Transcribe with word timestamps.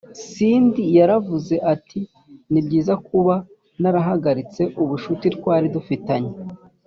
cindy 0.29 0.83
yaravuze 0.99 1.55
ati 1.73 1.99
ni 2.51 2.61
byiza 2.65 2.93
kuba 3.07 3.35
narahagaritse 3.81 4.61
ubucuti 4.81 5.27
twari 5.37 5.67
dufitanye 5.75 6.33